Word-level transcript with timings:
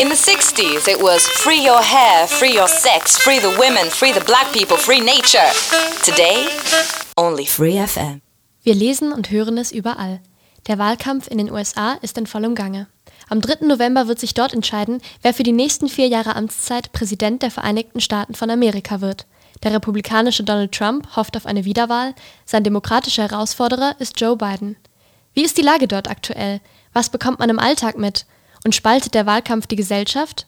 In 0.00 0.08
the 0.08 0.14
60s, 0.14 0.88
it 0.88 0.98
was 0.98 1.28
free 1.28 1.62
your 1.62 1.82
hair, 1.82 2.26
free 2.26 2.56
your 2.56 2.68
sex, 2.68 3.18
free 3.18 3.38
the 3.38 3.54
women, 3.58 3.90
free 3.90 4.12
the 4.12 4.24
black 4.24 4.50
people, 4.50 4.78
free 4.78 4.98
nature. 4.98 5.50
Today, 6.02 6.48
only 7.18 7.44
free 7.44 7.76
FM. 7.76 8.22
Wir 8.62 8.74
lesen 8.74 9.12
und 9.12 9.30
hören 9.30 9.58
es 9.58 9.70
überall. 9.72 10.22
Der 10.68 10.78
Wahlkampf 10.78 11.28
in 11.30 11.36
den 11.36 11.52
USA 11.52 11.98
ist 12.00 12.16
in 12.16 12.26
vollem 12.26 12.54
Gange. 12.54 12.86
Am 13.28 13.42
3. 13.42 13.66
November 13.66 14.08
wird 14.08 14.18
sich 14.18 14.32
dort 14.32 14.54
entscheiden, 14.54 15.02
wer 15.20 15.34
für 15.34 15.42
die 15.42 15.52
nächsten 15.52 15.90
vier 15.90 16.08
Jahre 16.08 16.34
Amtszeit 16.34 16.92
Präsident 16.92 17.42
der 17.42 17.50
Vereinigten 17.50 18.00
Staaten 18.00 18.34
von 18.34 18.48
Amerika 18.48 19.02
wird. 19.02 19.26
Der 19.62 19.74
republikanische 19.74 20.44
Donald 20.44 20.72
Trump 20.72 21.14
hofft 21.14 21.36
auf 21.36 21.44
eine 21.44 21.66
Wiederwahl, 21.66 22.14
sein 22.46 22.64
demokratischer 22.64 23.28
Herausforderer 23.28 23.96
ist 23.98 24.18
Joe 24.18 24.38
Biden. 24.38 24.76
Wie 25.34 25.44
ist 25.44 25.58
die 25.58 25.62
Lage 25.62 25.88
dort 25.88 26.08
aktuell? 26.08 26.62
Was 26.94 27.10
bekommt 27.10 27.38
man 27.38 27.50
im 27.50 27.58
Alltag 27.58 27.98
mit? 27.98 28.24
Und 28.64 28.74
spaltet 28.74 29.14
der 29.14 29.26
Wahlkampf 29.26 29.66
die 29.66 29.76
Gesellschaft? 29.76 30.46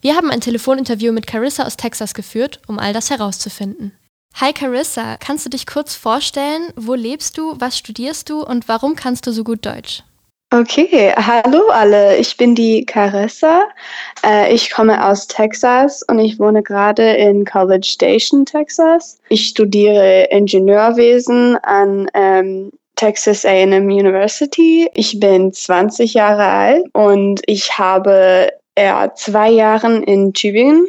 Wir 0.00 0.16
haben 0.16 0.30
ein 0.30 0.40
Telefoninterview 0.40 1.12
mit 1.12 1.26
Carissa 1.26 1.64
aus 1.64 1.76
Texas 1.76 2.14
geführt, 2.14 2.60
um 2.66 2.78
all 2.78 2.92
das 2.92 3.10
herauszufinden. 3.10 3.92
Hi 4.40 4.52
Carissa, 4.52 5.16
kannst 5.18 5.44
du 5.44 5.50
dich 5.50 5.66
kurz 5.66 5.94
vorstellen? 5.94 6.72
Wo 6.74 6.94
lebst 6.94 7.36
du, 7.36 7.54
was 7.58 7.76
studierst 7.76 8.30
du 8.30 8.42
und 8.42 8.66
warum 8.66 8.96
kannst 8.96 9.26
du 9.26 9.32
so 9.32 9.44
gut 9.44 9.64
Deutsch? 9.66 10.02
Okay, 10.52 11.14
hallo 11.16 11.68
alle, 11.70 12.16
ich 12.18 12.36
bin 12.36 12.54
die 12.54 12.84
Carissa. 12.84 13.62
Äh, 14.22 14.52
ich 14.52 14.70
komme 14.70 15.06
aus 15.06 15.26
Texas 15.26 16.02
und 16.02 16.18
ich 16.18 16.38
wohne 16.38 16.62
gerade 16.62 17.12
in 17.12 17.46
College 17.46 17.86
Station, 17.86 18.44
Texas. 18.44 19.18
Ich 19.30 19.46
studiere 19.46 20.24
Ingenieurwesen 20.30 21.56
an 21.62 22.10
ähm, 22.12 22.70
Texas 23.02 23.44
AM 23.44 23.90
University. 23.90 24.88
Ich 24.94 25.18
bin 25.18 25.52
20 25.52 26.14
Jahre 26.14 26.44
alt 26.44 26.84
und 26.92 27.42
ich 27.46 27.76
habe 27.76 28.52
ja, 28.78 29.12
zwei 29.16 29.50
Jahre 29.50 30.04
in 30.04 30.32
Tübingen 30.32 30.86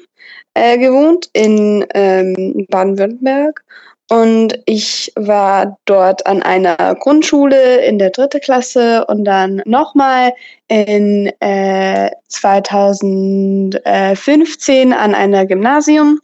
äh, 0.54 0.78
gewohnt, 0.78 1.32
in 1.34 1.84
ähm, 1.96 2.68
Baden-Württemberg. 2.70 3.64
Und 4.12 4.60
ich 4.68 5.12
war 5.16 5.80
dort 5.86 6.28
an 6.28 6.44
einer 6.44 6.94
Grundschule 7.00 7.84
in 7.84 7.98
der 7.98 8.12
dritten 8.12 8.42
Klasse 8.42 9.06
und 9.08 9.26
dann 9.26 9.64
nochmal 9.66 10.34
in 10.68 11.32
äh, 11.40 12.12
2015 12.28 14.94
an 14.94 15.16
einer 15.16 15.48
Gymnasium. 15.48 16.20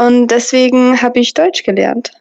Und 0.00 0.28
deswegen 0.28 1.02
habe 1.02 1.20
ich 1.20 1.34
Deutsch 1.34 1.64
gelernt. 1.64 2.12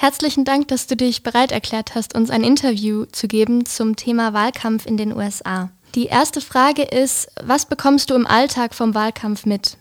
Herzlichen 0.00 0.46
Dank, 0.46 0.68
dass 0.68 0.86
du 0.86 0.96
dich 0.96 1.22
bereit 1.22 1.52
erklärt 1.52 1.94
hast, 1.94 2.14
uns 2.14 2.30
ein 2.30 2.42
Interview 2.42 3.04
zu 3.12 3.28
geben 3.28 3.66
zum 3.66 3.96
Thema 3.96 4.32
Wahlkampf 4.32 4.86
in 4.86 4.96
den 4.96 5.14
USA. 5.14 5.68
Die 5.94 6.06
erste 6.06 6.40
Frage 6.40 6.84
ist, 6.84 7.30
was 7.44 7.66
bekommst 7.66 8.08
du 8.08 8.14
im 8.14 8.26
Alltag 8.26 8.72
vom 8.74 8.94
Wahlkampf 8.94 9.44
mit? 9.44 9.76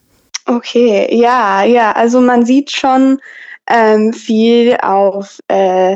Okay, 0.46 1.08
ja, 1.16 1.64
ja, 1.64 1.94
also 1.94 2.20
man 2.20 2.46
sieht 2.46 2.70
schon 2.70 3.22
ähm, 3.68 4.12
viel 4.12 4.76
auf 4.82 5.40
äh, 5.48 5.96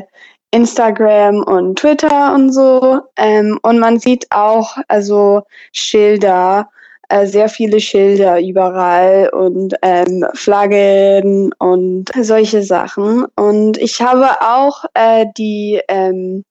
Instagram 0.51 1.43
und 1.43 1.77
Twitter 1.79 2.33
und 2.33 2.53
so. 2.53 3.01
Ähm, 3.17 3.59
und 3.61 3.77
man 3.77 3.99
sieht 3.99 4.25
auch 4.31 4.77
also 4.87 5.41
Schilder 5.73 6.69
äh, 7.13 7.27
sehr 7.27 7.47
viele 7.47 7.79
Schilder 7.79 8.41
überall 8.41 9.29
und 9.29 9.75
ähm, 9.83 10.25
Flaggen 10.33 11.53
und 11.59 12.09
solche 12.19 12.63
Sachen. 12.63 13.25
Und 13.35 13.77
ich 13.77 14.01
habe 14.01 14.41
auch 14.41 14.83
äh, 14.95 15.27
die 15.37 15.79
ähm, 15.89 16.43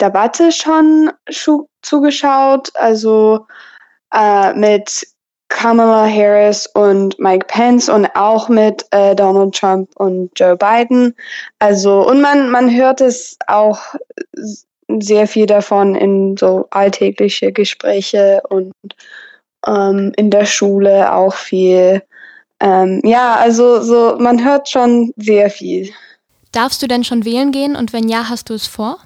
Debatte 0.00 0.50
schon 0.50 1.12
zugeschaut, 1.82 2.72
also 2.74 3.46
äh, 4.12 4.52
mit 4.54 5.06
Kamala 5.48 6.08
Harris 6.08 6.66
und 6.74 7.16
Mike 7.20 7.46
Pence 7.46 7.88
und 7.88 8.08
auch 8.16 8.48
mit 8.48 8.84
äh, 8.90 9.14
Donald 9.14 9.54
Trump 9.54 9.88
und 9.94 10.32
Joe 10.34 10.56
Biden. 10.56 11.14
Also, 11.60 12.04
und 12.08 12.20
man, 12.20 12.50
man 12.50 12.74
hört 12.74 13.00
es 13.00 13.38
auch 13.46 13.78
sehr 14.88 15.28
viel 15.28 15.46
davon 15.46 15.94
in 15.94 16.36
so 16.36 16.66
alltägliche 16.70 17.52
Gespräche 17.52 18.42
und 18.48 18.72
ähm, 19.66 20.12
in 20.16 20.30
der 20.30 20.46
Schule 20.46 21.12
auch 21.12 21.34
viel. 21.34 22.02
Ähm, 22.60 23.00
ja, 23.04 23.34
also 23.36 23.82
so, 23.82 24.16
man 24.18 24.44
hört 24.44 24.68
schon 24.68 25.12
sehr 25.16 25.50
viel. 25.50 25.90
Darfst 26.52 26.82
du 26.82 26.86
denn 26.86 27.04
schon 27.04 27.24
wählen 27.24 27.50
gehen 27.50 27.76
und 27.76 27.92
wenn 27.92 28.08
ja, 28.08 28.28
hast 28.28 28.48
du 28.48 28.54
es 28.54 28.66
vor? 28.66 28.98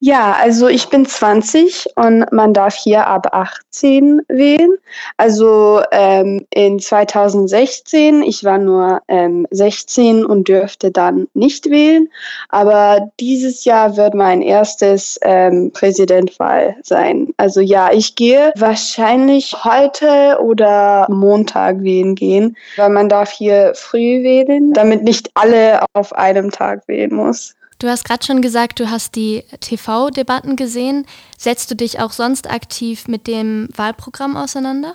Ja, 0.00 0.36
also 0.40 0.68
ich 0.68 0.90
bin 0.90 1.06
20 1.06 1.88
und 1.96 2.30
man 2.30 2.54
darf 2.54 2.76
hier 2.76 3.08
ab 3.08 3.34
18 3.34 4.22
wählen. 4.28 4.76
Also 5.16 5.82
ähm, 5.90 6.46
in 6.50 6.78
2016, 6.78 8.22
ich 8.22 8.44
war 8.44 8.58
nur 8.58 9.02
ähm, 9.08 9.48
16 9.50 10.24
und 10.24 10.46
dürfte 10.46 10.92
dann 10.92 11.26
nicht 11.34 11.68
wählen. 11.68 12.08
Aber 12.48 13.10
dieses 13.18 13.64
Jahr 13.64 13.96
wird 13.96 14.14
mein 14.14 14.40
erstes 14.40 15.18
ähm, 15.22 15.72
Präsidentwahl 15.72 16.76
sein. 16.84 17.34
Also 17.36 17.60
ja, 17.60 17.90
ich 17.92 18.14
gehe 18.14 18.52
wahrscheinlich 18.56 19.64
heute 19.64 20.38
oder 20.40 21.08
Montag 21.10 21.82
wählen 21.82 22.14
gehen, 22.14 22.56
weil 22.76 22.90
man 22.90 23.08
darf 23.08 23.32
hier 23.32 23.72
früh 23.74 24.22
wählen, 24.22 24.72
damit 24.72 25.02
nicht 25.02 25.32
alle 25.34 25.84
auf 25.94 26.12
einem 26.12 26.52
Tag 26.52 26.86
wählen 26.86 27.12
muss. 27.12 27.57
Du 27.78 27.88
hast 27.88 28.04
gerade 28.04 28.26
schon 28.26 28.42
gesagt, 28.42 28.80
du 28.80 28.90
hast 28.90 29.14
die 29.14 29.44
TV-Debatten 29.60 30.56
gesehen. 30.56 31.06
Setzt 31.36 31.70
du 31.70 31.76
dich 31.76 32.00
auch 32.00 32.10
sonst 32.10 32.50
aktiv 32.50 33.06
mit 33.06 33.28
dem 33.28 33.68
Wahlprogramm 33.76 34.36
auseinander? 34.36 34.94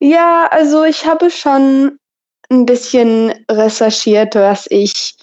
Ja, 0.00 0.48
also 0.50 0.84
ich 0.84 1.06
habe 1.06 1.30
schon 1.30 1.98
ein 2.50 2.64
bisschen 2.64 3.34
recherchiert, 3.50 4.34
was 4.34 4.66
ich, 4.70 5.14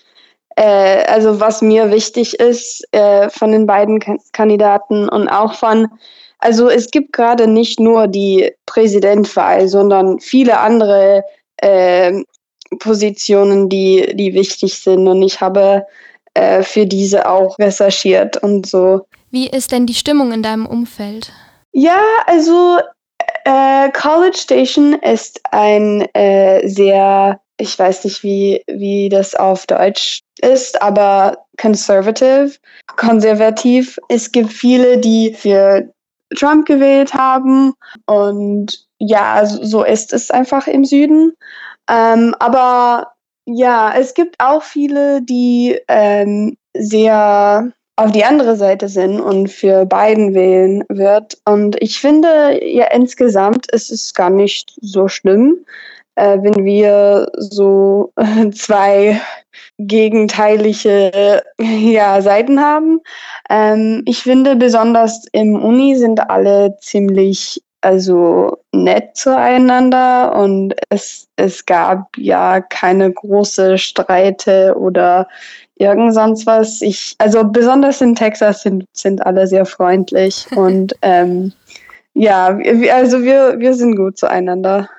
äh, 0.56 1.04
also 1.06 1.40
was 1.40 1.64
mir 1.64 1.92
wichtig 1.92 2.40
ist 2.40 2.84
äh, 2.92 3.30
von 3.30 3.52
den 3.52 3.66
beiden 3.66 4.00
K 4.00 4.18
Kandidaten 4.32 5.10
und 5.10 5.28
auch 5.30 5.56
von, 5.56 5.88
also 6.38 6.70
es 6.70 6.92
gibt 6.92 7.14
gerade 7.14 7.48
nicht 7.48 7.80
nur 7.80 8.08
die 8.08 8.52
Präsidentwahl, 8.68 9.68
sondern 9.68 10.20
viele 10.20 10.60
andere 10.60 11.24
äh, 11.58 12.24
Positionen, 12.78 13.68
die, 13.68 14.16
die 14.16 14.36
wichtig 14.36 14.78
sind. 14.78 15.08
Und 15.08 15.24
ich 15.24 15.42
habe 15.42 15.86
äh, 16.34 16.64
für 16.64 16.86
diese 16.86 17.30
auch 17.30 17.58
recherchiert 17.60 18.38
und 18.38 18.66
so. 18.66 19.06
Wie 19.32 19.48
ist 19.48 19.72
denn 19.72 19.86
die 19.86 19.94
Stimmung 19.94 20.32
in 20.32 20.44
deinem 20.44 20.66
Umfeld? 20.66 21.32
Ja, 21.72 22.02
also 22.26 22.80
äh, 23.44 23.92
College 23.92 24.38
Station 24.38 24.94
ist 24.94 25.40
ein 25.52 26.02
äh, 26.14 26.68
sehr, 26.68 27.40
ich 27.58 27.78
weiß 27.78 28.06
nicht, 28.06 28.24
wie, 28.24 28.64
wie 28.68 29.10
das 29.10 29.36
auf 29.36 29.66
Deutsch 29.68 30.22
ist, 30.42 30.82
aber 30.82 31.38
conservative, 31.60 32.58
konservativ. 32.96 34.00
Es 34.10 34.32
gibt 34.32 34.52
viele, 34.52 34.98
die 34.98 35.34
für 35.34 35.92
Trump 36.36 36.66
gewählt 36.66 37.14
haben 37.14 37.74
und 38.06 38.86
ja, 39.00 39.46
so 39.46 39.84
ist 39.84 40.14
es 40.14 40.30
einfach 40.30 40.68
im 40.68 40.86
Süden. 40.86 41.34
Ähm, 41.90 42.36
aber 42.40 43.08
ja, 43.46 43.94
es 43.98 44.14
gibt 44.14 44.36
auch 44.40 44.64
viele, 44.64 45.22
die 45.22 45.80
ähm, 45.88 46.58
sehr 46.76 47.72
auf 47.96 48.12
die 48.12 48.24
andere 48.24 48.56
Seite 48.56 48.88
sind 48.88 49.20
und 49.20 49.50
für 49.50 49.86
Biden 49.86 50.34
wählen 50.34 50.84
wird. 50.88 51.38
Und 51.46 51.76
ich 51.82 52.00
finde 52.00 52.60
ja 52.64 52.86
insgesamt 52.94 53.70
ist 53.72 53.92
es 53.92 54.14
gar 54.14 54.30
nicht 54.30 54.78
so 54.82 55.10
schlimm, 55.10 55.66
äh, 56.16 56.38
wenn 56.42 56.64
wir 56.64 57.30
so 57.36 58.14
zwei 58.54 59.20
gegenteilige 59.78 61.42
ja, 61.60 62.22
Seiten 62.22 62.62
haben. 62.62 63.02
Ähm, 63.50 64.04
ich 64.06 64.24
finde 64.24 64.56
besonders 64.56 65.26
im 65.34 65.56
Uni 65.62 65.96
sind 65.98 66.30
alle 66.30 66.78
ziemlich 66.80 67.62
also 67.82 68.58
nett 68.72 69.16
zueinander 69.16 70.36
und 70.36 70.74
es, 70.90 71.28
es 71.38 71.66
gab 71.66 72.10
ja 72.18 72.62
keine 72.62 73.12
große 73.12 73.78
Streite 73.78 74.76
oder 74.78 75.28
irgend 75.76 76.14
sonst 76.14 76.46
was. 76.46 76.82
Ich, 76.82 77.16
also 77.18 77.44
besonders 77.44 78.02
in 78.02 78.16
Texas 78.16 78.64
sind, 78.64 78.86
sind 78.94 79.26
alle 79.26 79.48
sehr 79.48 79.66
freundlich 79.66 80.46
und 80.56 80.94
ähm, 81.02 81.54
ja, 82.14 82.58
also 82.92 83.24
wir, 83.24 83.60
wir 83.60 83.74
sind 83.74 83.96
gut 83.96 84.18
zueinander. 84.18 84.90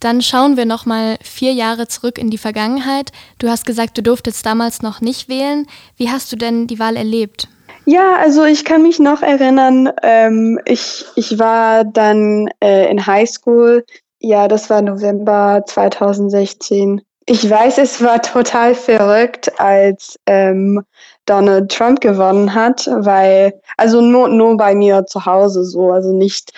Dann 0.00 0.20
schauen 0.20 0.56
wir 0.56 0.66
noch 0.66 0.84
mal 0.84 1.16
vier 1.22 1.52
Jahre 1.52 1.88
zurück 1.88 2.18
in 2.18 2.28
die 2.28 2.38
Vergangenheit. 2.38 3.12
Du 3.38 3.48
hast 3.48 3.64
gesagt, 3.64 3.96
du 3.96 4.02
durftest 4.02 4.44
damals 4.44 4.82
noch 4.82 5.00
nicht 5.00 5.28
wählen. 5.28 5.66
Wie 5.96 6.10
hast 6.10 6.30
du 6.30 6.36
denn 6.36 6.66
die 6.66 6.78
Wahl 6.78 6.96
erlebt? 6.96 7.48
Ja, 7.86 8.16
also 8.16 8.44
ich 8.44 8.64
kann 8.64 8.82
mich 8.82 8.98
noch 8.98 9.22
erinnern, 9.22 9.92
ähm, 10.02 10.58
ich, 10.64 11.04
ich 11.16 11.38
war 11.38 11.84
dann 11.84 12.48
äh, 12.62 12.90
in 12.90 13.06
Highschool. 13.06 13.84
Ja, 14.20 14.48
das 14.48 14.70
war 14.70 14.80
November 14.80 15.62
2016. 15.66 17.02
Ich 17.26 17.48
weiß, 17.48 17.78
es 17.78 18.02
war 18.02 18.22
total 18.22 18.74
verrückt, 18.74 19.52
als 19.58 20.18
ähm, 20.26 20.82
Donald 21.26 21.70
Trump 21.70 22.00
gewonnen 22.00 22.54
hat, 22.54 22.86
weil, 22.86 23.60
also 23.76 24.00
nur, 24.00 24.28
nur 24.28 24.56
bei 24.56 24.74
mir 24.74 25.04
zu 25.06 25.24
Hause 25.24 25.64
so, 25.64 25.90
also 25.90 26.12
nicht 26.12 26.52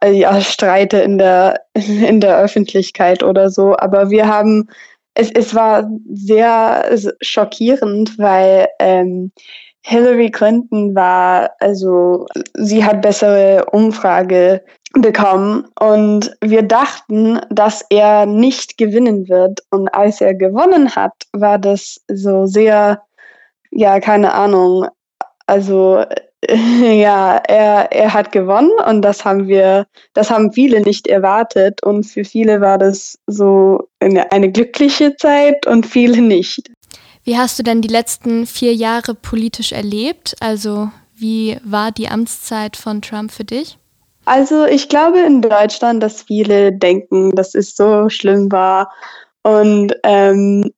äh, 0.00 0.12
ja, 0.12 0.40
Streite 0.40 0.98
in 0.98 1.18
der, 1.18 1.60
in 1.74 2.20
der 2.20 2.38
Öffentlichkeit 2.38 3.22
oder 3.22 3.50
so. 3.50 3.76
Aber 3.76 4.10
wir 4.10 4.28
haben, 4.28 4.68
es, 5.14 5.30
es 5.32 5.54
war 5.54 5.90
sehr 6.12 6.96
schockierend, 7.20 8.18
weil 8.18 8.68
ähm, 8.78 9.32
Hillary 9.88 10.30
Clinton 10.30 10.94
war, 10.94 11.50
also 11.60 12.26
sie 12.52 12.84
hat 12.84 13.00
bessere 13.00 13.64
Umfrage 13.72 14.62
bekommen 14.92 15.66
und 15.80 16.36
wir 16.42 16.62
dachten, 16.62 17.40
dass 17.48 17.82
er 17.88 18.26
nicht 18.26 18.76
gewinnen 18.76 19.30
wird. 19.30 19.60
Und 19.70 19.88
als 19.88 20.20
er 20.20 20.34
gewonnen 20.34 20.94
hat, 20.94 21.14
war 21.32 21.58
das 21.58 22.02
so 22.06 22.44
sehr, 22.44 23.00
ja, 23.70 23.98
keine 23.98 24.34
Ahnung, 24.34 24.88
also 25.46 26.04
ja, 26.50 27.36
er, 27.48 27.90
er 27.90 28.12
hat 28.12 28.30
gewonnen 28.30 28.70
und 28.86 29.00
das 29.00 29.24
haben 29.24 29.48
wir, 29.48 29.86
das 30.12 30.30
haben 30.30 30.52
viele 30.52 30.82
nicht 30.82 31.06
erwartet 31.06 31.82
und 31.82 32.04
für 32.04 32.24
viele 32.24 32.60
war 32.60 32.76
das 32.76 33.18
so 33.26 33.88
eine, 34.00 34.30
eine 34.32 34.52
glückliche 34.52 35.16
Zeit 35.16 35.66
und 35.66 35.86
viele 35.86 36.20
nicht. 36.20 36.70
Wie 37.28 37.36
hast 37.36 37.58
du 37.58 37.62
denn 37.62 37.82
die 37.82 37.88
letzten 37.88 38.46
vier 38.46 38.72
Jahre 38.72 39.14
politisch 39.14 39.72
erlebt? 39.72 40.34
Also 40.40 40.88
wie 41.14 41.58
war 41.62 41.92
die 41.92 42.08
Amtszeit 42.08 42.74
von 42.74 43.02
Trump 43.02 43.30
für 43.32 43.44
dich? 43.44 43.76
Also 44.24 44.64
ich 44.64 44.88
glaube 44.88 45.20
in 45.20 45.42
Deutschland, 45.42 46.02
dass 46.02 46.22
viele 46.22 46.72
denken, 46.72 47.32
dass 47.36 47.54
es 47.54 47.76
so 47.76 48.08
schlimm 48.08 48.50
war. 48.50 48.90
Und 49.42 49.94
ähm, 50.04 50.72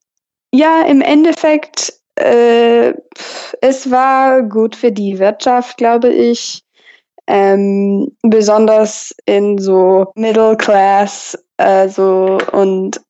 ja, 0.53 0.83
im 0.83 1.03
Endeffekt, 1.03 1.93
äh, 2.17 2.95
es 3.61 3.89
war 3.89 4.43
gut 4.43 4.75
für 4.75 4.91
die 4.91 5.21
Wirtschaft, 5.21 5.77
glaube 5.77 6.09
ich. 6.09 6.65
Ähm, 7.29 8.11
besonders 8.23 9.15
in 9.25 9.57
so 9.59 10.11
Middle 10.17 10.57
Class 10.57 11.39
äh, 11.59 11.89
so, 11.89 12.41
und 12.51 13.01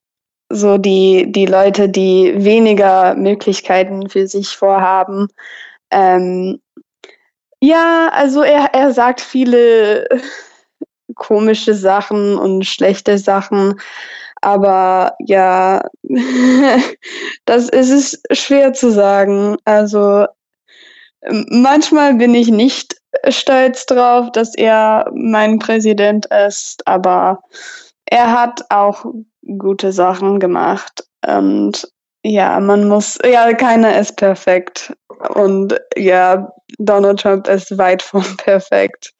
so 0.50 0.78
die, 0.78 1.30
die 1.30 1.46
Leute, 1.46 1.88
die 1.88 2.34
weniger 2.36 3.14
Möglichkeiten 3.14 4.08
für 4.08 4.26
sich 4.26 4.56
vorhaben. 4.56 5.28
Ähm, 5.90 6.60
ja, 7.60 8.10
also 8.12 8.42
er, 8.42 8.74
er 8.74 8.92
sagt 8.92 9.20
viele 9.20 10.08
komische 11.14 11.74
Sachen 11.74 12.36
und 12.36 12.64
schlechte 12.64 13.18
Sachen, 13.18 13.80
aber 14.40 15.14
ja, 15.20 15.82
das 17.44 17.68
ist 17.68 17.90
es 17.90 18.22
schwer 18.38 18.72
zu 18.72 18.90
sagen. 18.90 19.56
Also 19.64 20.26
manchmal 21.48 22.14
bin 22.14 22.34
ich 22.34 22.48
nicht 22.48 22.96
stolz 23.28 23.86
drauf, 23.86 24.32
dass 24.32 24.54
er 24.54 25.10
mein 25.14 25.58
Präsident 25.58 26.26
ist, 26.46 26.86
aber 26.86 27.42
er 28.06 28.32
hat 28.32 28.62
auch 28.70 29.04
gute 29.58 29.92
Sachen 29.92 30.38
gemacht. 30.40 31.04
Und 31.26 31.88
ja, 32.22 32.60
man 32.60 32.88
muss, 32.88 33.18
ja, 33.24 33.52
keiner 33.54 33.98
ist 33.98 34.16
perfekt. 34.16 34.92
Und 35.34 35.80
ja, 35.96 36.52
Donald 36.78 37.20
Trump 37.20 37.48
ist 37.48 37.76
weit 37.78 38.02
von 38.02 38.24
perfekt. 38.36 39.12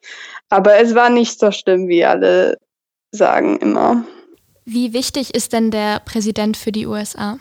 Aber 0.49 0.75
es 0.79 0.93
war 0.95 1.09
nicht 1.09 1.39
so 1.39 1.51
schlimm, 1.51 1.87
wie 1.87 2.05
alle 2.05 2.57
sagen 3.11 3.57
immer. 3.57 4.03
Wie 4.65 4.93
wichtig 4.93 5.33
ist 5.33 5.53
denn 5.53 5.71
der 5.71 6.01
Präsident 6.05 6.55
für 6.57 6.71
die 6.71 6.85
USA? 6.85 7.37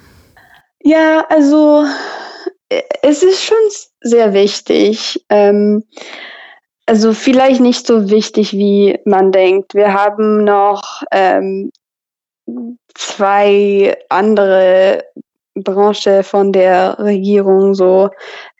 Ja, 0.82 1.24
also 1.28 1.84
es 3.02 3.22
ist 3.22 3.42
schon 3.42 3.58
sehr 4.00 4.32
wichtig. 4.32 5.24
Ähm, 5.28 5.84
also 6.86 7.12
vielleicht 7.12 7.60
nicht 7.60 7.86
so 7.86 8.10
wichtig, 8.10 8.52
wie 8.52 8.98
man 9.04 9.32
denkt. 9.32 9.74
Wir 9.74 9.92
haben 9.92 10.44
noch 10.44 11.02
ähm, 11.12 11.70
zwei 12.94 13.96
andere 14.08 15.04
Branche 15.54 16.22
von 16.22 16.52
der 16.52 16.98
Regierung 16.98 17.74
so. 17.74 18.10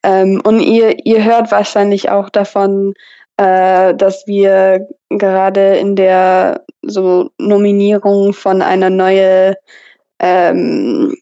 Ähm, 0.02 0.40
und 0.44 0.60
ihr, 0.60 1.04
ihr 1.04 1.24
hört 1.24 1.50
wahrscheinlich 1.50 2.10
auch 2.10 2.30
davon, 2.30 2.94
äh, 3.36 3.94
dass 3.94 4.26
wir 4.26 4.86
gerade 5.08 5.76
in 5.78 5.96
der 5.96 6.64
so 6.82 7.30
Nominierung 7.38 8.32
von 8.32 8.62
einer 8.62 8.90
neuen 8.90 9.54
ähm, 10.20 11.16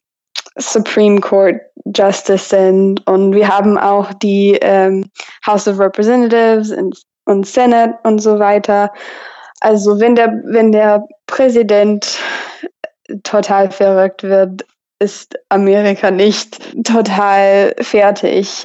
Supreme 0.58 1.20
Court 1.20 1.60
Justice 1.96 2.48
sind. 2.48 3.06
Und 3.06 3.34
wir 3.34 3.48
haben 3.48 3.78
auch 3.78 4.12
die 4.14 4.58
ähm, 4.60 5.10
House 5.46 5.66
of 5.68 5.78
Representatives 5.78 6.70
und, 6.70 7.00
und 7.24 7.46
Senate 7.46 7.94
und 8.04 8.20
so 8.20 8.38
weiter. 8.38 8.92
Also 9.60 9.98
wenn 9.98 10.14
der, 10.14 10.40
wenn 10.44 10.72
der 10.72 11.06
Präsident 11.26 12.18
total 13.22 13.70
verrückt 13.70 14.22
wird, 14.22 14.64
ist 15.00 15.34
Amerika 15.48 16.10
nicht 16.10 16.58
total 16.84 17.74
fertig. 17.80 18.62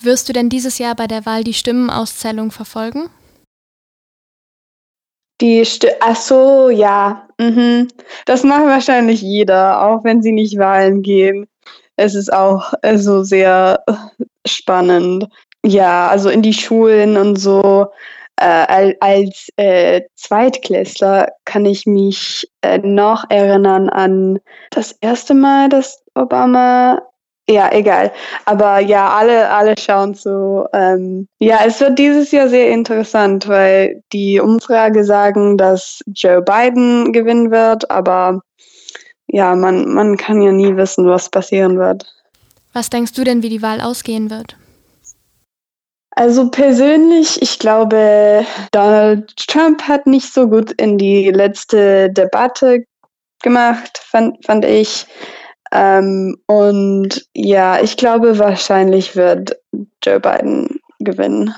Wirst 0.00 0.28
du 0.28 0.32
denn 0.32 0.48
dieses 0.48 0.78
Jahr 0.78 0.94
bei 0.94 1.06
der 1.06 1.26
Wahl 1.26 1.42
die 1.42 1.54
Stimmenauszählung 1.54 2.50
verfolgen? 2.50 3.10
Die 5.40 5.64
St 5.64 5.86
Ach 6.00 6.16
so, 6.16 6.68
ja. 6.70 7.28
Mhm. 7.38 7.88
Das 8.26 8.42
macht 8.42 8.64
wahrscheinlich 8.64 9.22
jeder, 9.22 9.86
auch 9.86 10.04
wenn 10.04 10.22
sie 10.22 10.32
nicht 10.32 10.58
Wahlen 10.58 11.02
gehen. 11.02 11.46
Es 11.96 12.14
ist 12.14 12.32
auch 12.32 12.72
also 12.82 13.22
sehr 13.22 13.84
spannend. 14.46 15.28
Ja, 15.64 16.08
also 16.08 16.28
in 16.30 16.42
die 16.42 16.52
Schulen 16.52 17.16
und 17.16 17.36
so 17.36 17.88
äh, 18.40 18.94
als 19.00 19.48
äh, 19.56 20.02
Zweitklässler 20.14 21.28
kann 21.44 21.66
ich 21.66 21.86
mich 21.86 22.48
äh, 22.62 22.78
noch 22.78 23.24
erinnern 23.30 23.88
an 23.88 24.38
das 24.70 24.92
erste 25.00 25.34
Mal, 25.34 25.68
dass 25.68 26.02
Obama 26.14 27.02
ja, 27.48 27.72
egal. 27.72 28.12
Aber 28.44 28.78
ja, 28.78 29.08
alle, 29.10 29.50
alle 29.50 29.74
schauen 29.78 30.14
so. 30.14 30.66
Ähm, 30.72 31.28
ja, 31.38 31.60
es 31.66 31.80
wird 31.80 31.98
dieses 31.98 32.30
Jahr 32.30 32.48
sehr 32.48 32.70
interessant, 32.70 33.48
weil 33.48 34.02
die 34.12 34.38
Umfrage 34.38 35.04
sagen, 35.04 35.56
dass 35.56 36.00
Joe 36.06 36.42
Biden 36.42 37.12
gewinnen 37.12 37.50
wird, 37.50 37.90
aber 37.90 38.40
ja, 39.26 39.54
man, 39.54 39.92
man 39.92 40.16
kann 40.16 40.42
ja 40.42 40.52
nie 40.52 40.76
wissen, 40.76 41.06
was 41.06 41.28
passieren 41.30 41.78
wird. 41.78 42.06
Was 42.72 42.90
denkst 42.90 43.12
du 43.12 43.24
denn, 43.24 43.42
wie 43.42 43.48
die 43.48 43.62
Wahl 43.62 43.80
ausgehen 43.80 44.30
wird? 44.30 44.56
Also 46.10 46.50
persönlich, 46.50 47.40
ich 47.40 47.58
glaube, 47.58 48.44
Donald 48.72 49.36
Trump 49.36 49.82
hat 49.82 50.06
nicht 50.06 50.34
so 50.34 50.48
gut 50.48 50.72
in 50.72 50.98
die 50.98 51.30
letzte 51.30 52.10
Debatte 52.10 52.84
gemacht, 53.42 53.98
fand, 54.04 54.44
fand 54.44 54.64
ich. 54.64 55.06
Ähm, 55.72 56.36
und 56.46 57.26
ja, 57.34 57.80
ich 57.80 57.96
glaube, 57.96 58.38
wahrscheinlich 58.38 59.16
wird 59.16 59.56
Joe 60.02 60.20
Biden 60.20 60.80
gewinnen. 61.00 61.54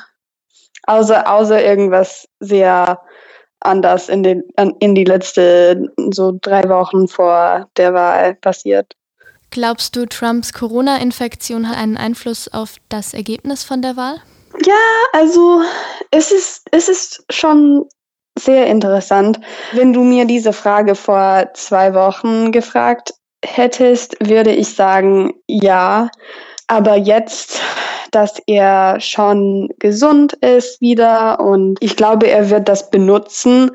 Außer, 0.86 1.30
außer 1.30 1.62
irgendwas 1.62 2.26
sehr 2.40 3.00
anders 3.60 4.08
in, 4.08 4.22
den, 4.22 4.42
in 4.80 4.94
die 4.94 5.04
letzten 5.04 5.90
so 6.12 6.36
drei 6.40 6.68
Wochen 6.68 7.06
vor 7.06 7.68
der 7.76 7.94
Wahl 7.94 8.34
passiert. 8.34 8.96
Glaubst 9.50 9.96
du, 9.96 10.06
Trumps 10.06 10.52
Corona-Infektion 10.52 11.68
hat 11.68 11.76
einen 11.76 11.96
Einfluss 11.96 12.48
auf 12.48 12.76
das 12.88 13.14
Ergebnis 13.14 13.64
von 13.64 13.82
der 13.82 13.96
Wahl? 13.96 14.22
Ja, 14.64 14.74
also 15.12 15.60
es 16.10 16.30
ist, 16.30 16.66
es 16.70 16.88
ist 16.88 17.24
schon 17.30 17.86
sehr 18.38 18.66
interessant. 18.66 19.40
Wenn 19.72 19.92
du 19.92 20.02
mir 20.02 20.24
diese 20.24 20.52
Frage 20.52 20.94
vor 20.94 21.50
zwei 21.54 21.94
Wochen 21.94 22.52
gefragt 22.52 23.12
hättest, 23.44 24.16
würde 24.20 24.52
ich 24.52 24.74
sagen, 24.74 25.34
ja. 25.46 26.10
Aber 26.66 26.96
jetzt, 26.96 27.60
dass 28.12 28.40
er 28.46 29.00
schon 29.00 29.68
gesund 29.78 30.34
ist 30.34 30.80
wieder 30.80 31.40
und 31.40 31.78
ich 31.80 31.96
glaube, 31.96 32.28
er 32.28 32.50
wird 32.50 32.68
das 32.68 32.90
benutzen, 32.90 33.70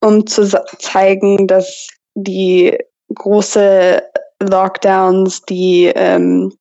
um 0.00 0.26
zu 0.26 0.48
zeigen, 0.78 1.46
dass 1.46 1.88
die 2.14 2.76
große 3.14 4.02
Lockdowns, 4.40 5.42
die 5.42 5.92
ähm, 5.94 6.52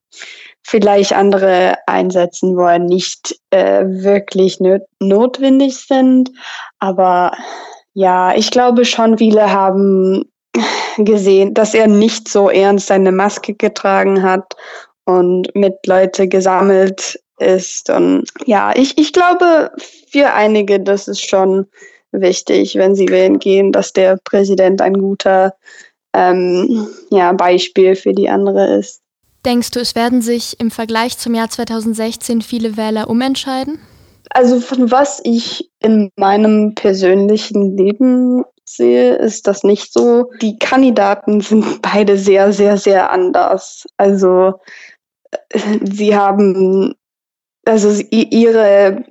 vielleicht 0.64 1.14
andere 1.14 1.76
einsetzen 1.88 2.56
wollen, 2.56 2.86
nicht 2.86 3.36
äh, 3.50 3.84
wirklich 3.86 4.60
notwendig 5.00 5.78
sind. 5.78 6.30
Aber 6.80 7.32
ja, 7.94 8.36
ich 8.36 8.52
glaube 8.52 8.86
schon, 8.86 9.18
viele 9.18 9.52
haben 9.52 10.32
gesehen, 10.98 11.54
dass 11.54 11.74
er 11.74 11.88
nicht 11.88 12.28
so 12.28 12.50
ernst 12.50 12.88
seine 12.88 13.12
Maske 13.12 13.54
getragen 13.54 14.24
hat 14.24 14.56
und 15.06 15.54
mit 15.56 15.76
Leute 15.88 16.28
gesammelt 16.28 17.20
ist. 17.40 17.90
Und 17.90 18.26
ja, 18.46 18.74
ich, 18.76 18.98
ich 18.98 19.14
glaube, 19.14 19.72
für 20.10 20.34
einige, 20.34 20.80
das 20.80 21.08
ist 21.08 21.28
schon 21.28 21.68
wichtig, 22.12 22.76
wenn 22.76 22.96
sie 22.96 23.08
wählen 23.08 23.40
gehen, 23.40 23.72
dass 23.72 23.94
der 23.94 24.18
Präsident 24.24 24.82
ein 24.82 24.94
guter 24.94 25.56
ähm, 26.14 26.88
ja, 27.10 27.32
Beispiel 27.32 27.96
für 27.96 28.14
die 28.14 28.30
andere 28.30 28.78
ist. 28.78 29.02
Denkst 29.46 29.72
du, 29.72 29.80
es 29.80 29.96
werden 29.96 30.22
sich 30.22 30.60
im 30.60 30.70
Vergleich 30.70 31.18
zum 31.18 31.34
Jahr 31.34 31.50
2016 31.50 32.42
viele 32.42 32.78
Wähler 32.78 33.10
umentscheiden? 33.10 33.80
Also 34.30 34.60
von 34.60 34.92
was 34.92 35.20
ich 35.24 35.70
in 35.82 36.12
meinem 36.16 36.76
persönlichen 36.76 37.76
Leben 37.76 38.44
sehe, 38.76 39.16
ist 39.16 39.48
das 39.48 39.64
nicht 39.64 39.94
so. 39.94 40.30
Die 40.42 40.58
Kandidaten 40.58 41.42
sind 41.42 41.82
beide 41.82 42.18
sehr, 42.18 42.54
sehr, 42.54 42.78
sehr 42.78 43.12
anders. 43.12 43.86
Also 43.98 44.54
äh, 45.32 45.60
sie 45.84 46.16
haben 46.16 46.96
also 47.66 48.04
ihre 48.10 49.04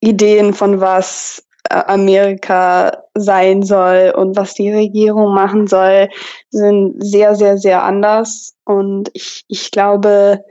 Ideen 0.00 0.52
von 0.52 0.80
was 0.80 1.44
äh, 1.70 1.74
Amerika 1.86 3.04
sein 3.14 3.62
soll 3.62 4.12
und 4.16 4.36
was 4.36 4.54
die 4.54 4.72
Regierung 4.72 5.34
machen 5.34 5.66
soll, 5.66 6.08
sind 6.50 6.96
sehr, 7.02 7.34
sehr, 7.34 7.58
sehr 7.58 7.82
anders. 7.82 8.54
Und 8.64 9.10
ich, 9.14 9.44
ich 9.48 9.70
glaube, 9.70 10.44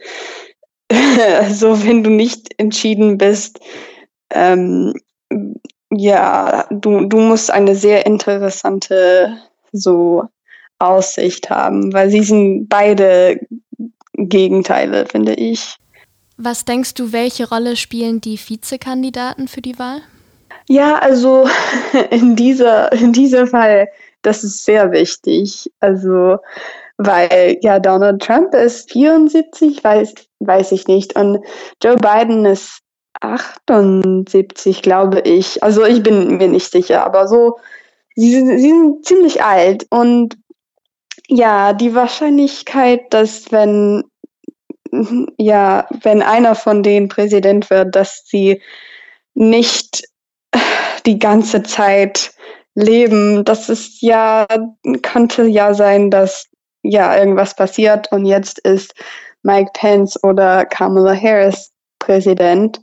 so 1.52 1.84
wenn 1.86 2.04
du 2.04 2.10
nicht 2.10 2.54
entschieden 2.58 3.18
bist, 3.18 3.60
ähm, 4.32 4.94
ja, 5.96 6.66
du, 6.70 7.06
du 7.06 7.18
musst 7.18 7.52
eine 7.52 7.76
sehr 7.76 8.06
interessante 8.06 9.38
so 9.72 10.24
Aussicht 10.80 11.50
haben, 11.50 11.94
weil 11.94 12.10
sie 12.10 12.24
sind 12.24 12.68
beide 12.68 13.40
Gegenteile, 14.14 15.06
finde 15.06 15.34
ich. 15.34 15.78
Was 16.38 16.66
denkst 16.66 16.94
du, 16.96 17.12
welche 17.12 17.48
Rolle 17.48 17.76
spielen 17.76 18.22
die 18.22 18.38
Vizekandidaten 18.38 19.48
für 19.48 19.62
die 19.62 19.78
Wahl? 19.80 20.02
Ja, 20.68 21.00
also 21.00 21.48
in 22.10 22.36
dieser, 22.36 22.92
in 22.92 23.14
diesem 23.14 23.48
Fall, 23.48 23.88
das 24.22 24.44
ist 24.44 24.66
sehr 24.66 24.92
wichtig. 24.92 25.72
Also, 25.80 26.38
weil 26.98 27.58
ja 27.62 27.80
Donald 27.80 28.22
Trump 28.22 28.54
ist 28.54 28.92
74, 28.92 29.84
weiß, 29.84 30.14
weiß 30.40 30.72
ich 30.72 30.88
nicht. 30.88 31.16
Und 31.16 31.40
Joe 31.84 31.96
Biden 31.96 32.46
ist 32.46 32.83
78, 33.24 34.82
glaube 34.82 35.22
ich. 35.22 35.64
Also 35.64 35.86
ich 35.86 36.04
bin 36.04 36.38
mir 36.38 36.48
nicht 36.48 36.72
sicher, 36.72 37.06
aber 37.06 37.28
so, 37.28 37.58
sie 38.16 38.32
sind, 38.32 38.60
sie 38.60 38.70
sind 38.70 39.06
ziemlich 39.06 39.44
alt. 39.44 39.86
Und 39.90 40.38
ja, 41.28 41.74
die 41.74 41.96
Wahrscheinlichkeit, 41.96 43.14
dass 43.14 43.52
wenn 43.52 44.04
ja, 45.38 45.88
wenn 46.02 46.22
einer 46.22 46.56
von 46.56 46.84
denen 46.84 47.08
Präsident 47.08 47.70
wird, 47.70 47.96
dass 47.96 48.24
sie 48.26 48.62
nicht 49.34 50.04
die 51.06 51.20
ganze 51.20 51.64
Zeit 51.64 52.34
leben. 52.76 53.44
Das 53.44 53.70
ist 53.70 54.02
ja, 54.02 54.46
könnte 55.02 55.44
ja 55.44 55.74
sein, 55.74 56.10
dass 56.12 56.48
ja 56.82 57.18
irgendwas 57.18 57.56
passiert 57.56 58.12
und 58.12 58.26
jetzt 58.26 58.60
ist 58.60 58.94
Mike 59.44 59.72
Pence 59.74 60.22
oder 60.24 60.66
Kamala 60.66 61.16
Harris 61.16 61.73
Präsident. 62.06 62.82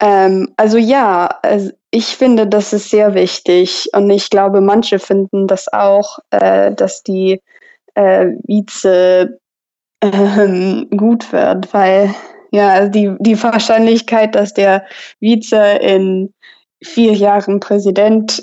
Ähm, 0.00 0.52
also 0.56 0.76
ja, 0.78 1.40
ich 1.90 2.16
finde, 2.16 2.46
das 2.46 2.72
ist 2.72 2.90
sehr 2.90 3.14
wichtig 3.14 3.88
und 3.94 4.10
ich 4.10 4.30
glaube, 4.30 4.60
manche 4.60 4.98
finden 4.98 5.46
das 5.46 5.72
auch, 5.72 6.18
äh, 6.30 6.72
dass 6.72 7.02
die 7.02 7.42
äh, 7.94 8.26
Vize 8.46 9.38
ähm, 10.02 10.88
gut 10.96 11.32
wird, 11.32 11.72
weil 11.72 12.14
ja, 12.52 12.70
also 12.70 12.90
die, 12.90 13.14
die 13.20 13.42
Wahrscheinlichkeit, 13.42 14.34
dass 14.34 14.54
der 14.54 14.84
Vize 15.20 15.78
in 15.80 16.32
vier 16.82 17.14
Jahren 17.14 17.60
Präsident 17.60 18.42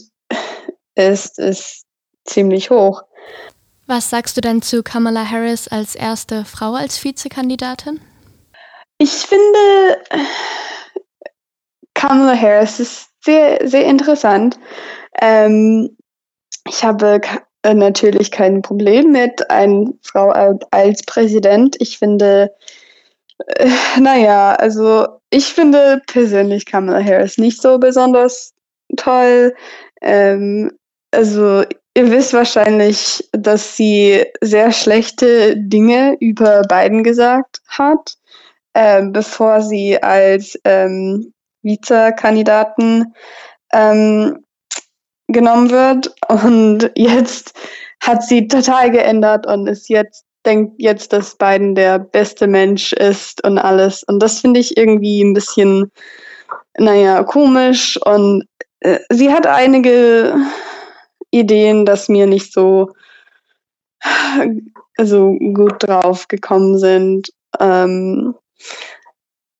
ist, 0.95 1.39
ist 1.39 1.85
ziemlich 2.25 2.69
hoch. 2.69 3.03
Was 3.85 4.09
sagst 4.09 4.37
du 4.37 4.41
denn 4.41 4.61
zu 4.61 4.81
Kamala 4.81 5.29
Harris 5.29 5.67
als 5.67 5.95
erste 5.95 6.45
Frau 6.45 6.73
als 6.73 7.03
Vizekandidatin? 7.03 7.99
Ich 9.03 9.11
finde, 9.11 10.01
Kamala 11.93 12.39
Harris 12.39 12.79
ist 12.79 13.09
sehr, 13.19 13.59
sehr 13.67 13.83
interessant. 13.83 14.57
Ähm, 15.21 15.97
ich 16.69 16.85
habe 16.85 17.19
äh, 17.63 17.73
natürlich 17.73 18.31
kein 18.31 18.61
Problem 18.61 19.11
mit 19.11 19.49
einer 19.51 19.91
Frau 20.03 20.29
als 20.71 21.03
Präsident. 21.03 21.75
Ich 21.81 21.97
finde, 21.97 22.53
äh, 23.57 23.67
naja, 23.99 24.55
also 24.55 25.05
ich 25.31 25.47
finde 25.47 26.01
persönlich 26.07 26.65
Kamala 26.65 27.03
Harris 27.03 27.37
nicht 27.37 27.61
so 27.61 27.79
besonders 27.79 28.53
toll. 28.95 29.53
Ähm, 30.01 30.71
also 31.11 31.63
ihr 31.93 32.09
wisst 32.09 32.31
wahrscheinlich, 32.31 33.27
dass 33.33 33.75
sie 33.75 34.23
sehr 34.39 34.71
schlechte 34.71 35.57
Dinge 35.57 36.15
über 36.21 36.61
Biden 36.61 37.03
gesagt 37.03 37.59
hat, 37.67 38.15
äh, 38.73 39.03
bevor 39.03 39.61
sie 39.61 40.01
als 40.01 40.59
ähm, 40.65 41.33
Vizekandidaten 41.61 43.13
ähm, 43.71 44.43
genommen 45.27 45.69
wird. 45.69 46.13
Und 46.27 46.91
jetzt 46.95 47.53
hat 48.01 48.23
sie 48.23 48.47
total 48.47 48.91
geändert 48.91 49.45
und 49.47 49.67
ist 49.67 49.89
jetzt 49.89 50.25
denkt 50.45 50.73
jetzt, 50.77 51.13
dass 51.13 51.35
Biden 51.35 51.75
der 51.75 51.99
beste 51.99 52.47
Mensch 52.47 52.93
ist 52.93 53.43
und 53.45 53.57
alles. 53.57 54.03
Und 54.03 54.19
das 54.19 54.41
finde 54.41 54.59
ich 54.59 54.77
irgendwie 54.77 55.21
ein 55.23 55.33
bisschen, 55.33 55.91
naja, 56.77 57.23
komisch. 57.23 57.97
Und 58.05 58.43
äh, 58.81 58.99
sie 59.09 59.31
hat 59.31 59.47
einige 59.47 60.35
Ideen, 61.31 61.85
dass 61.85 62.09
mir 62.09 62.27
nicht 62.27 62.51
so 62.51 62.91
also 64.97 65.33
gut 65.53 65.75
drauf 65.79 66.27
gekommen 66.27 66.77
sind. 66.77 67.29
Ähm, 67.59 68.35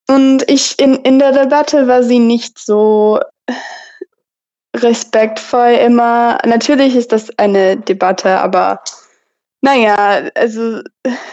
und 0.07 0.50
ich 0.50 0.79
in, 0.79 0.95
in 0.95 1.19
der 1.19 1.31
Debatte 1.31 1.88
war 1.88 2.03
sie 2.03 2.19
nicht 2.19 2.60
so 2.60 3.19
respektvoll 4.75 5.74
immer. 5.74 6.39
Natürlich 6.45 6.95
ist 6.95 7.12
das 7.12 7.29
eine 7.38 7.77
Debatte, 7.77 8.39
aber 8.39 8.81
naja, 9.62 10.29
also 10.36 10.81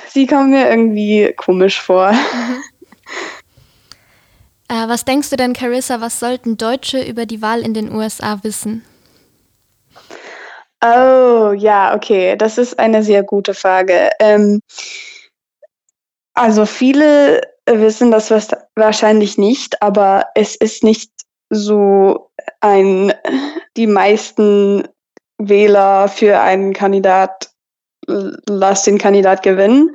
sie 0.08 0.26
kommt 0.26 0.50
mir 0.50 0.68
irgendwie 0.68 1.32
komisch 1.36 1.80
vor. 1.80 2.12
Mhm. 2.12 2.62
Äh, 4.70 4.86
was 4.86 5.04
denkst 5.04 5.30
du 5.30 5.36
denn, 5.36 5.52
Carissa, 5.52 6.00
was 6.00 6.20
sollten 6.20 6.56
Deutsche 6.56 7.02
über 7.02 7.26
die 7.26 7.42
Wahl 7.42 7.62
in 7.62 7.74
den 7.74 7.92
USA 7.92 8.38
wissen? 8.44 8.84
Oh, 10.80 11.50
ja, 11.56 11.92
okay, 11.92 12.36
das 12.36 12.56
ist 12.56 12.78
eine 12.78 13.02
sehr 13.02 13.24
gute 13.24 13.52
Frage. 13.52 14.10
Ähm, 14.20 14.60
also 16.34 16.66
viele 16.66 17.40
wissen 17.78 18.10
das 18.10 18.30
wahrscheinlich 18.74 19.38
nicht, 19.38 19.80
aber 19.82 20.26
es 20.34 20.56
ist 20.56 20.82
nicht 20.82 21.10
so 21.50 22.30
ein, 22.60 23.12
die 23.76 23.86
meisten 23.86 24.88
Wähler 25.38 26.08
für 26.08 26.40
einen 26.40 26.72
Kandidat, 26.72 27.50
lass 28.06 28.84
den 28.84 28.98
Kandidat 28.98 29.42
gewinnen. 29.42 29.94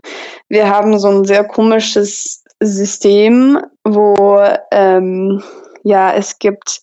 Wir 0.50 0.70
haben 0.70 0.98
so 1.00 1.10
ein 1.10 1.26
sehr 1.26 1.44
komisches 1.44 2.44
System, 2.62 3.60
wo 3.84 4.42
ähm, 4.72 5.44
ja 5.84 6.14
es 6.14 6.40
gibt, 6.40 6.82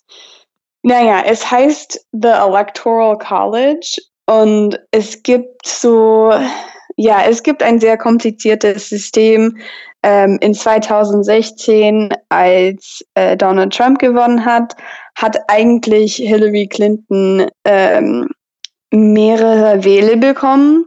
naja, 0.82 1.22
es 1.26 1.50
heißt 1.50 2.06
The 2.12 2.28
Electoral 2.28 3.18
College 3.18 3.96
und 4.26 4.78
es 4.90 5.22
gibt 5.22 5.66
so, 5.66 6.32
ja, 6.96 7.24
es 7.24 7.42
gibt 7.42 7.62
ein 7.62 7.80
sehr 7.80 7.96
kompliziertes 7.96 8.88
System, 8.88 9.58
ähm, 10.02 10.38
in 10.40 10.54
2016, 10.54 12.14
als 12.28 13.04
äh, 13.14 13.36
Donald 13.36 13.72
Trump 13.74 13.98
gewonnen 13.98 14.44
hat, 14.44 14.74
hat 15.16 15.38
eigentlich 15.48 16.16
Hillary 16.16 16.66
Clinton 16.66 17.46
ähm, 17.64 18.28
mehrere 18.90 19.84
Wähle 19.84 20.16
bekommen. 20.16 20.86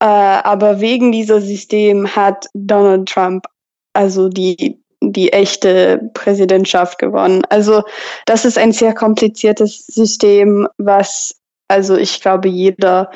Äh, 0.00 0.06
aber 0.06 0.80
wegen 0.80 1.12
dieser 1.12 1.40
System 1.40 2.14
hat 2.14 2.46
Donald 2.54 3.08
Trump 3.08 3.46
also 3.94 4.28
die 4.28 4.78
die 5.04 5.32
echte 5.32 6.10
Präsidentschaft 6.14 6.98
gewonnen. 6.98 7.42
Also 7.48 7.82
das 8.24 8.44
ist 8.44 8.56
ein 8.56 8.72
sehr 8.72 8.94
kompliziertes 8.94 9.84
System, 9.86 10.68
was 10.78 11.34
also 11.68 11.96
ich 11.96 12.20
glaube 12.20 12.48
jeder 12.48 13.10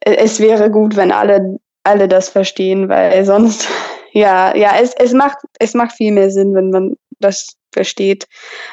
es 0.00 0.38
wäre 0.38 0.70
gut, 0.70 0.96
wenn 0.96 1.10
alle 1.10 1.58
alle 1.82 2.08
das 2.08 2.28
verstehen, 2.28 2.88
weil 2.88 3.24
sonst 3.24 3.68
ja, 4.16 4.56
ja, 4.56 4.76
es, 4.80 4.94
es, 4.94 5.12
macht, 5.12 5.36
es 5.58 5.74
macht 5.74 5.92
viel 5.92 6.10
mehr 6.10 6.30
Sinn, 6.30 6.54
wenn 6.54 6.70
man 6.70 6.96
das 7.20 7.54
versteht. 7.70 8.26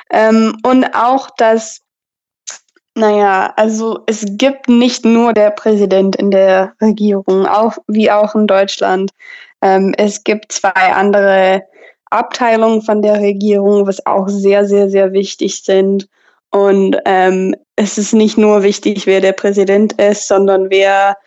Ähm, 0.10 0.58
und 0.64 0.86
auch, 0.96 1.30
dass, 1.36 1.82
naja, 2.96 3.52
also 3.58 4.00
es 4.08 4.24
gibt 4.26 4.70
nicht 4.70 5.04
nur 5.04 5.34
der 5.34 5.52
Präsident 5.52 6.16
in 6.16 6.32
der 6.32 6.74
Regierung, 6.82 7.46
auch 7.46 7.78
wie 7.88 8.10
auch 8.10 8.34
in 8.36 8.48
Deutschland. 8.48 9.12
Ähm, 9.62 9.94
es 9.98 10.24
gibt 10.24 10.54
zwei 10.54 10.94
andere 10.94 11.64
Abteilungen 12.10 12.82
von 12.82 13.02
der 13.02 13.20
Regierung, 13.20 13.86
was 13.86 14.06
auch 14.06 14.30
sehr, 14.30 14.66
sehr, 14.66 14.90
sehr 14.90 15.12
wichtig 15.12 15.62
sind. 15.62 16.08
Und 16.52 16.96
ähm, 17.04 17.54
es 17.76 17.98
ist 17.98 18.14
nicht 18.14 18.38
nur 18.38 18.64
wichtig, 18.64 19.08
wer 19.08 19.20
der 19.20 19.34
Präsident 19.34 19.92
ist, 20.00 20.26
sondern 20.26 20.70
wer 20.70 21.18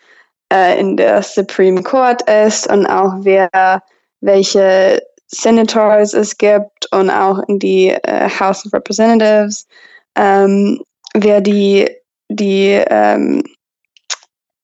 äh, 0.51 0.79
in 0.79 0.97
der 0.97 1.21
Supreme 1.21 1.83
Court 1.83 2.27
ist 2.27 2.65
und 2.67 2.87
auch 2.87 3.13
wer 3.19 3.83
welche 4.21 5.01
Senators 5.27 6.13
es 6.13 6.37
gibt 6.37 6.91
und 6.93 7.09
auch 7.09 7.39
in 7.47 7.59
die 7.59 7.89
äh, 7.89 8.29
House 8.39 8.65
of 8.65 8.73
Representatives, 8.73 9.67
ähm, 10.15 10.81
wer 11.13 11.41
die, 11.41 11.89
die, 12.29 12.81
ähm, 12.89 13.43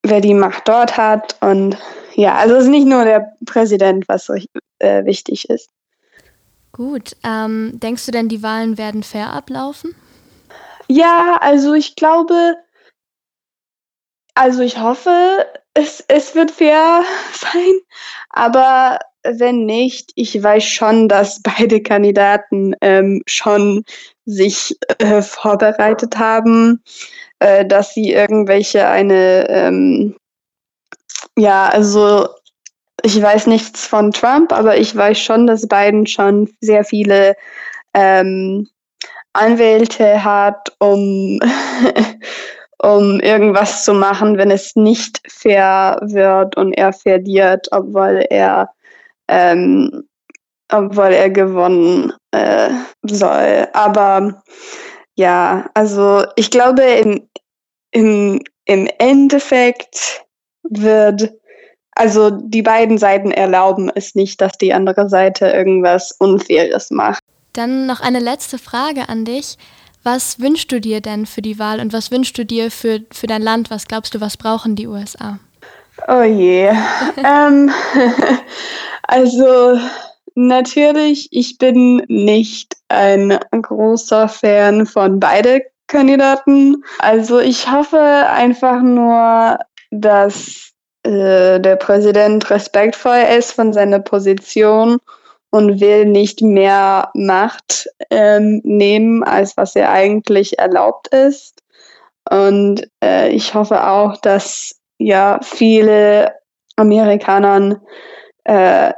wer 0.04 0.22
die 0.22 0.34
Macht 0.34 0.68
dort 0.68 0.96
hat. 0.98 1.36
Und 1.42 1.78
ja, 2.16 2.36
also 2.36 2.56
es 2.56 2.64
ist 2.64 2.70
nicht 2.70 2.88
nur 2.88 3.04
der 3.04 3.34
Präsident, 3.46 4.08
was 4.08 4.30
äh, 4.30 5.06
wichtig 5.06 5.50
ist. 5.50 5.70
Gut. 6.72 7.16
Ähm, 7.24 7.72
denkst 7.76 8.06
du 8.06 8.12
denn, 8.12 8.30
die 8.30 8.42
Wahlen 8.42 8.78
werden 8.78 9.04
fair 9.04 9.32
ablaufen? 9.32 9.96
Ja, 10.88 11.38
also 11.40 11.74
ich 11.74 11.96
glaube, 11.96 12.56
also 14.34 14.62
ich 14.62 14.80
hoffe, 14.80 15.46
es, 15.74 16.04
es 16.08 16.36
wird 16.36 16.52
fair 16.52 17.04
sein, 17.34 17.80
aber 18.30 19.00
wenn 19.24 19.66
nicht, 19.66 20.12
ich 20.16 20.42
weiß 20.42 20.64
schon, 20.64 21.08
dass 21.08 21.42
beide 21.58 21.82
Kandidaten 21.82 22.76
ähm, 22.82 23.24
schon 23.28 23.84
sich 24.26 24.78
äh, 25.00 25.22
vorbereitet 25.22 26.18
haben, 26.18 26.84
äh, 27.40 27.66
dass 27.66 27.94
sie 27.94 28.12
irgendwelche 28.12 28.88
eine, 28.88 29.48
ähm, 29.50 30.16
ja, 31.38 31.68
also 31.68 32.28
ich 33.02 33.22
weiß 33.22 33.48
nichts 33.48 33.86
von 33.86 34.12
Trump, 34.12 34.54
aber 34.54 34.78
ich 34.78 34.96
weiß 34.96 35.20
schon, 35.20 35.46
dass 35.46 35.68
Biden 35.68 36.08
schon 36.08 36.50
sehr 36.62 36.86
viele 36.86 37.36
ähm, 37.94 38.70
Anwälte 39.34 40.24
hat, 40.24 40.72
um, 40.80 41.40
um 42.80 43.20
irgendwas 43.20 43.84
zu 43.84 43.94
machen, 43.94 44.38
wenn 44.38 44.52
es 44.52 44.76
nicht 44.76 45.20
fair 45.28 46.00
wird 46.02 46.56
und 46.56 46.74
er 46.74 46.94
verliert, 46.94 47.68
obwohl 47.72 48.26
er, 48.30 48.70
ähm, 49.28 50.04
obwohl 50.72 51.14
er 51.14 51.30
gewonnen 51.30 52.14
äh, 52.32 52.70
soll. 53.04 53.68
Aber 53.74 54.44
ja, 55.16 55.70
also 55.74 56.24
ich 56.36 56.50
glaube, 56.50 56.82
im, 56.82 57.30
im, 57.92 58.42
im 58.66 58.90
Endeffekt 58.98 60.26
wird 60.64 61.32
also 61.96 62.32
die 62.32 62.64
beiden 62.64 62.98
Seiten 62.98 63.32
erlauben 63.32 63.92
es 63.94 64.16
nicht, 64.16 64.42
dass 64.42 64.58
die 64.58 64.74
andere 64.74 65.10
Seite 65.10 65.48
irgendwas 65.48 66.12
Unfaires 66.18 66.90
macht. 66.90 67.22
Dann 67.54 67.86
noch 67.86 68.02
eine 68.02 68.20
letzte 68.20 68.58
Frage 68.58 69.10
an 69.10 69.26
dich. 69.26 69.58
Was 70.02 70.40
wünschst 70.40 70.72
du 70.72 70.82
dir 70.82 71.02
denn 71.02 71.26
für 71.26 71.42
die 71.42 71.60
Wahl 71.60 71.80
und 71.80 71.94
was 71.94 72.12
wünschst 72.12 72.38
du 72.38 72.46
dir 72.46 72.72
für, 72.72 73.02
für 73.12 73.28
dein 73.28 73.42
Land? 73.42 73.70
Was 73.70 73.88
glaubst 73.88 74.14
du, 74.16 74.22
was 74.22 74.38
brauchen 74.38 74.76
die 74.76 74.88
USA? 74.88 75.40
Oh 76.08 76.24
je. 76.24 76.72
ähm, 77.18 77.72
also 79.04 79.80
natürlich, 80.36 81.30
ich 81.32 81.58
bin 81.58 81.98
nicht 82.08 82.76
ein 82.90 83.38
großer 83.52 84.28
Fan 84.28 84.86
von 84.86 85.20
beide 85.20 85.62
Kandidaten. 85.88 86.84
Also 87.00 87.40
ich 87.40 87.72
hoffe 87.72 88.00
einfach 88.00 88.82
nur, 88.82 89.60
dass 89.92 90.72
äh, 91.04 91.60
der 91.60 91.76
Präsident 91.76 92.50
respektvoll 92.50 93.24
ist 93.38 93.52
von 93.52 93.74
seiner 93.74 94.00
Position 94.00 94.98
und 95.52 95.80
will 95.80 96.06
nicht 96.06 96.42
mehr 96.42 97.12
Macht 97.14 97.88
ähm, 98.10 98.62
nehmen, 98.64 99.24
als 99.24 99.56
was 99.56 99.76
er 99.76 99.92
eigentlich 99.92 100.58
erlaubt 100.58 101.10
ist. 101.10 101.62
Und 102.30 102.88
äh, 103.04 103.30
ich 103.30 103.54
hoffe 103.54 103.88
auch, 103.88 104.18
dass 104.18 104.80
ja 104.98 105.40
viele 105.44 106.34
Amerikanern 106.76 107.80
äh, 108.44 108.94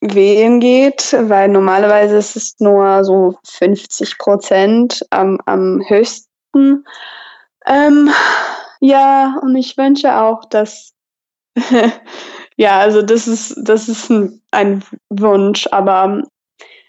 wählen 0.00 0.60
geht, 0.60 1.16
weil 1.18 1.48
normalerweise 1.48 2.16
ist 2.16 2.36
es 2.36 2.58
nur 2.58 3.04
so 3.04 3.36
50 3.44 4.18
Prozent 4.18 5.06
am, 5.10 5.40
am 5.46 5.80
höchsten. 5.86 6.84
Ähm, 7.66 8.10
ja, 8.80 9.38
und 9.42 9.54
ich 9.54 9.76
wünsche 9.76 10.16
auch, 10.16 10.44
dass 10.46 10.92
ja, 12.56 12.78
also 12.78 13.02
das 13.02 13.28
ist, 13.28 13.56
das 13.62 13.88
ist 13.88 14.10
ein, 14.10 14.40
ein 14.50 14.82
Wunsch, 15.10 15.68
aber 15.70 16.22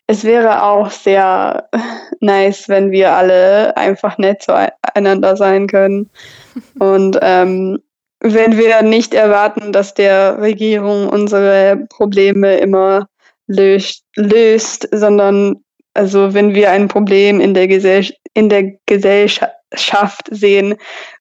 es 0.07 0.23
wäre 0.23 0.63
auch 0.63 0.89
sehr 0.89 1.69
nice, 2.19 2.67
wenn 2.67 2.91
wir 2.91 3.13
alle 3.13 3.75
einfach 3.77 4.17
nett 4.17 4.43
zueinander 4.43 5.35
sein 5.37 5.67
können. 5.67 6.09
Und 6.79 7.17
ähm, 7.21 7.81
wenn 8.23 8.57
wir 8.57 8.81
nicht 8.81 9.13
erwarten, 9.13 9.73
dass 9.73 9.93
der 9.93 10.39
Regierung 10.39 11.09
unsere 11.09 11.85
Probleme 11.89 12.57
immer 12.57 13.07
löst, 13.47 14.05
löst 14.15 14.87
sondern 14.91 15.63
also 15.93 16.33
wenn 16.33 16.55
wir 16.55 16.71
ein 16.71 16.87
Problem 16.87 17.39
in 17.39 17.53
der, 17.53 17.67
Gesell 17.67 18.09
in 18.33 18.49
der 18.49 18.71
Gesellschaft 18.85 20.27
sehen, 20.31 20.75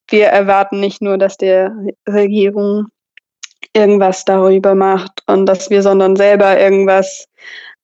wir 0.09 0.27
erwarten 0.27 0.81
nicht 0.81 1.03
nur, 1.03 1.19
dass 1.19 1.37
der 1.37 1.75
Regierung 2.09 2.87
irgendwas 3.75 4.25
darüber 4.25 4.75
macht 4.75 5.23
und 5.27 5.47
dass 5.47 5.71
wir, 5.71 5.83
sondern 5.83 6.17
selber 6.17 6.59
irgendwas 6.59 7.27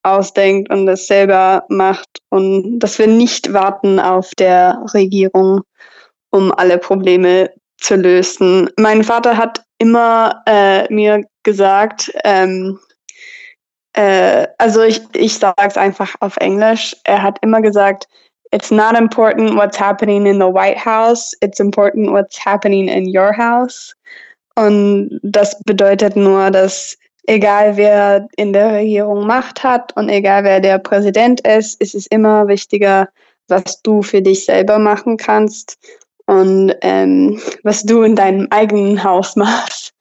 ausdenkt 0.02 0.70
und 0.70 0.88
es 0.88 1.06
selber 1.06 1.64
macht 1.68 2.20
und 2.30 2.78
dass 2.78 2.98
wir 2.98 3.08
nicht 3.08 3.52
warten 3.52 3.98
auf 3.98 4.30
der 4.38 4.82
Regierung, 4.94 5.62
um 6.30 6.52
alle 6.52 6.78
Probleme 6.78 7.50
zu 7.78 7.96
lösen. 7.96 8.68
Mein 8.76 9.02
Vater 9.02 9.36
hat 9.36 9.62
immer 9.78 10.42
äh, 10.46 10.92
mir 10.92 11.24
gesagt, 11.44 12.12
ähm, 12.24 12.78
äh, 13.94 14.46
also 14.58 14.82
ich, 14.82 15.00
ich 15.14 15.38
sage 15.38 15.56
es 15.66 15.76
einfach 15.76 16.14
auf 16.20 16.36
Englisch, 16.38 16.94
er 17.04 17.22
hat 17.22 17.38
immer 17.42 17.62
gesagt, 17.62 18.06
it's 18.50 18.70
not 18.70 18.96
important 18.96 19.54
what's 19.54 19.78
happening 19.78 20.26
in 20.26 20.36
the 20.36 20.46
White 20.46 20.84
House, 20.84 21.32
it's 21.40 21.60
important 21.60 22.10
what's 22.10 22.44
happening 22.44 22.88
in 22.88 23.06
your 23.16 23.36
house. 23.36 23.94
Und 24.56 25.20
das 25.22 25.58
bedeutet 25.64 26.16
nur, 26.16 26.50
dass 26.50 26.98
egal 27.28 27.76
wer 27.76 28.26
in 28.36 28.52
der 28.52 28.72
Regierung 28.72 29.26
Macht 29.26 29.62
hat 29.62 29.94
und 29.96 30.08
egal 30.08 30.42
wer 30.42 30.60
der 30.60 30.78
Präsident 30.78 31.46
ist, 31.46 31.80
ist 31.80 31.94
es 31.94 32.06
immer 32.08 32.48
wichtiger, 32.48 33.08
was 33.46 33.80
du 33.82 34.02
für 34.02 34.20
dich 34.20 34.44
selber 34.44 34.78
machen 34.78 35.16
kannst 35.16 35.78
und 36.28 36.74
ähm, 36.82 37.40
was 37.62 37.84
du 37.84 38.02
in 38.02 38.14
deinem 38.14 38.48
eigenen 38.50 39.02
Haus 39.02 39.34
machst. 39.34 39.94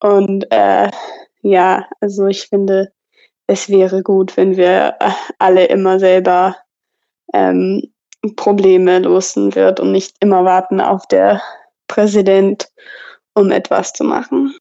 Und 0.00 0.44
äh, 0.50 0.90
ja, 1.42 1.86
also 2.00 2.26
ich 2.26 2.48
finde, 2.48 2.92
es 3.46 3.68
wäre 3.68 4.02
gut, 4.02 4.36
wenn 4.36 4.56
wir 4.56 4.96
äh, 4.98 5.10
alle 5.38 5.66
immer 5.66 6.00
selber 6.00 6.56
ähm, 7.32 7.82
Probleme 8.34 8.98
losen 8.98 9.54
wird 9.54 9.78
und 9.78 9.92
nicht 9.92 10.16
immer 10.18 10.44
warten 10.44 10.80
auf 10.80 11.06
der 11.06 11.40
Präsident, 11.86 12.68
um 13.34 13.52
etwas 13.52 13.92
zu 13.92 14.02
machen. 14.02 14.54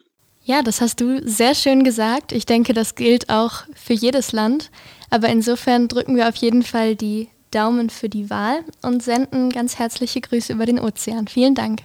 Ja, 0.43 0.61
das 0.61 0.81
hast 0.81 1.01
du 1.01 1.19
sehr 1.27 1.55
schön 1.55 1.83
gesagt. 1.83 2.31
Ich 2.31 2.45
denke, 2.45 2.73
das 2.73 2.93
gilt 2.93 3.29
auch 3.29 3.63
für 3.73 3.93
jedes 3.93 4.33
Land. 4.33 4.69
Aber 5.09 5.29
insofern 5.29 5.87
drücken 5.87 6.15
wir 6.15 6.29
auf 6.29 6.35
jeden 6.35 6.61
Fall 6.61 6.95
die 6.95 7.29
Daumen 7.51 7.89
für 7.89 8.09
die 8.09 8.29
Wahl 8.29 8.63
und 8.81 9.03
senden 9.03 9.49
ganz 9.49 9.79
herzliche 9.79 10.21
Grüße 10.21 10.53
über 10.53 10.65
den 10.65 10.79
Ozean. 10.79 11.27
Vielen 11.27 11.55
Dank. 11.55 11.81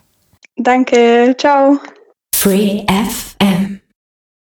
Danke, 0.57 1.35
ciao. 1.39 1.79
Free 2.35 2.85
FM. 2.89 3.72